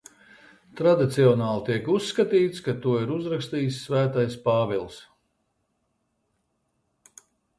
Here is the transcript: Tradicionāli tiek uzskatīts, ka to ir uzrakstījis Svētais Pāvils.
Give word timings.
Tradicionāli 0.79 1.61
tiek 1.67 1.89
uzskatīts, 1.95 2.63
ka 2.69 2.75
to 2.85 2.95
ir 3.01 3.13
uzrakstījis 3.17 3.77
Svētais 3.83 4.39
Pāvils. 4.47 4.97